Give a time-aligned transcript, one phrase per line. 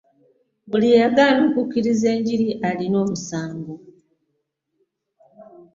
[0.69, 3.73] Buli eyagaana okukkiriza enjiri alina omusango.